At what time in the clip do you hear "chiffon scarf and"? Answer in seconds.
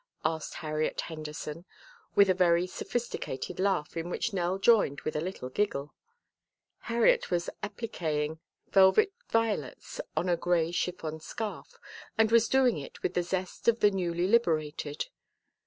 10.71-12.31